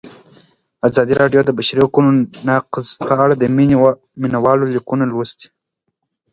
[0.87, 2.11] ازادي راډیو د د بشري حقونو
[2.49, 3.43] نقض په اړه د
[4.33, 5.47] مینه والو لیکونه لوستي.